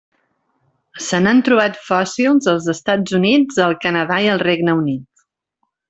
[1.07, 5.27] Se n'han trobat fòssils als Estats Units, el Canadà i el Regne Unit.